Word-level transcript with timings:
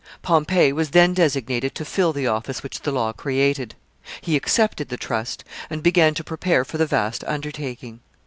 Pompey 0.23 0.73
was 0.73 0.89
then 0.89 1.13
designated 1.13 1.75
to 1.75 1.85
fill 1.85 2.11
the 2.11 2.25
office 2.25 2.63
which 2.63 2.81
the 2.81 2.91
law 2.91 3.13
created. 3.13 3.75
He 4.19 4.35
accepted 4.35 4.89
the 4.89 4.97
trust, 4.97 5.43
and 5.69 5.83
began 5.83 6.15
to 6.15 6.23
prepare 6.23 6.65
for 6.65 6.79
the 6.79 6.87
vast 6.87 7.23
undertaking. 7.25 7.99